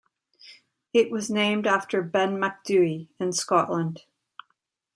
It 0.93 1.11
was 1.11 1.29
named 1.29 1.67
after 1.67 2.01
Ben 2.01 2.39
Macdhui 2.39 3.09
in 3.19 3.33
Scotland. 3.33 4.01